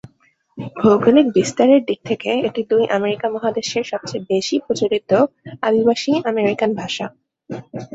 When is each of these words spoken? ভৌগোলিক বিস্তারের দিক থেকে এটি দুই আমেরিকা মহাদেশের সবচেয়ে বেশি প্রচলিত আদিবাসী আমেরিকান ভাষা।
ভৌগোলিক 0.77 1.27
বিস্তারের 1.37 1.81
দিক 1.87 1.99
থেকে 2.09 2.29
এটি 2.47 2.61
দুই 2.71 2.83
আমেরিকা 2.97 3.27
মহাদেশের 3.29 3.83
সবচেয়ে 3.91 4.27
বেশি 4.31 4.55
প্রচলিত 4.65 5.11
আদিবাসী 5.67 6.11
আমেরিকান 6.31 6.69
ভাষা। 6.79 7.05